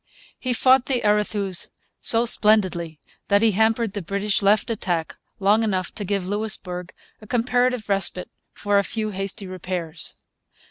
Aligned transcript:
He 0.39 0.51
fought 0.53 0.87
the 0.87 1.03
Arethuse 1.05 1.67
so 1.99 2.25
splendidly 2.25 2.99
that 3.27 3.43
he 3.43 3.51
hampered 3.51 3.93
the 3.93 4.01
British 4.01 4.41
left 4.41 4.71
attack 4.71 5.15
long 5.39 5.61
enough 5.61 5.93
to 5.93 6.03
give 6.03 6.27
Louisbourg 6.27 6.91
a 7.21 7.27
comparative 7.27 7.87
respite 7.87 8.31
for 8.51 8.79
a 8.79 8.83
few 8.83 9.11
hasty 9.11 9.45
repairs. 9.45 10.17